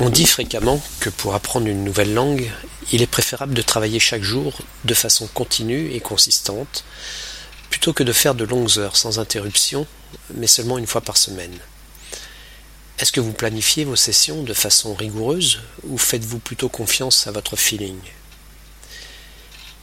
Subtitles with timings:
[0.00, 2.50] On dit fréquemment que pour apprendre une nouvelle langue,
[2.90, 4.52] il est préférable de travailler chaque jour
[4.84, 6.84] de façon continue et consistante,
[7.70, 9.86] plutôt que de faire de longues heures sans interruption,
[10.34, 11.56] mais seulement une fois par semaine.
[12.98, 17.54] Est-ce que vous planifiez vos sessions de façon rigoureuse ou faites-vous plutôt confiance à votre
[17.54, 17.98] feeling?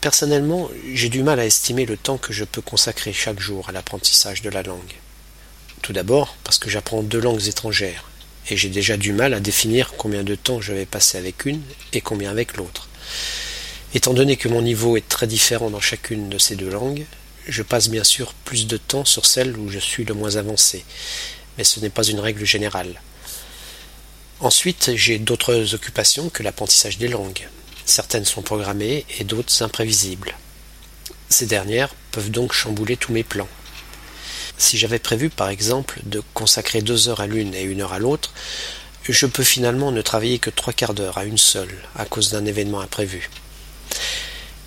[0.02, 3.72] Personnellement, j'ai du mal à estimer le temps que je peux consacrer chaque jour à
[3.72, 4.96] l'apprentissage de la langue.
[5.82, 8.11] Tout d'abord parce que j'apprends deux langues étrangères,
[8.50, 11.62] et j'ai déjà du mal à définir combien de temps je vais passer avec une
[11.94, 12.90] et combien avec l'autre.
[13.94, 17.06] Étant donné que mon niveau est très différent dans chacune de ces deux langues,
[17.48, 20.86] je passe bien sûr plus de temps sur celle où je suis le moins avancé,
[21.58, 23.02] mais ce n'est pas une règle générale.
[24.40, 27.48] Ensuite, j'ai d'autres occupations que l'apprentissage des langues.
[27.86, 30.36] Certaines sont programmées et d'autres imprévisibles.
[31.30, 33.48] Ces dernières peuvent donc chambouler tous mes plans.
[34.62, 38.00] Si j'avais prévu par exemple de consacrer deux heures à l'une et une heure à
[38.00, 38.32] l'autre,
[39.10, 42.46] je peux finalement ne travailler que trois quarts d'heure à une seule à cause d'un
[42.46, 43.32] événement imprévu.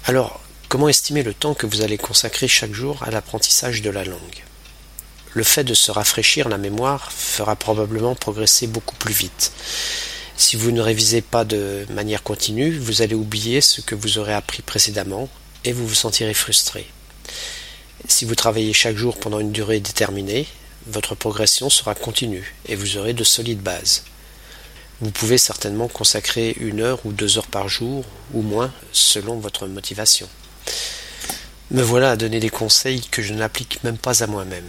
[0.07, 4.05] Alors, comment estimer le temps que vous allez consacrer chaque jour à l'apprentissage de la
[4.05, 4.43] langue?
[5.33, 9.53] Le fait de se rafraîchir la mémoire fera probablement progresser beaucoup plus vite.
[10.37, 14.35] Si vous ne révisez pas de manière continue, vous allez oublier ce que vous aurez
[14.35, 15.29] appris précédemment
[15.63, 16.85] et vous vous sentirez frustré.
[18.07, 20.47] Si vous travaillez chaque jour pendant une durée déterminée,
[20.87, 24.05] votre progression sera continue et vous aurez de solides bases.
[25.01, 29.67] Vous pouvez certainement consacrer une heure ou deux heures par jour, ou moins, selon votre
[29.67, 30.29] motivation.
[31.71, 34.69] Me voilà à donner des conseils que je n'applique même pas à moi-même.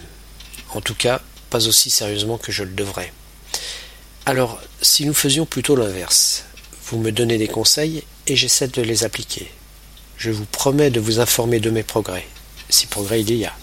[0.74, 3.12] En tout cas, pas aussi sérieusement que je le devrais.
[4.26, 6.46] Alors, si nous faisions plutôt l'inverse,
[6.86, 9.52] vous me donnez des conseils et j'essaie de les appliquer.
[10.18, 12.26] Je vous promets de vous informer de mes progrès
[12.70, 13.54] si progrès il y a.